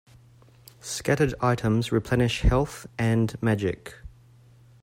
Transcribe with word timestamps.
Scattered 0.79 1.35
items 1.41 1.91
replenish 1.91 2.41
health 2.41 2.87
and 2.97 3.39
magic. 3.39 3.99